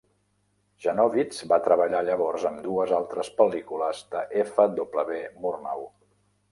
[0.85, 4.69] Janowitz va treballar llavors amb dues altres pel·lícules de F.
[5.01, 5.21] W.
[5.47, 5.89] Murnau.